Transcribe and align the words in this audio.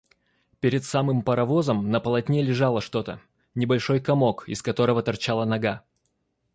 Перед 0.63 0.83
самым 0.83 1.21
паровозом 1.21 1.91
на 1.91 1.99
полотне 1.99 2.41
лежало 2.41 2.81
что-то, 2.81 3.21
небольшой 3.53 3.99
комок, 4.01 4.49
из 4.49 4.63
которого 4.63 5.03
торчала 5.03 5.45
нога. 5.45 5.83